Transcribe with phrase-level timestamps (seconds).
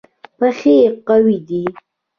[0.37, 0.77] پښې
[1.07, 1.63] قوي دي.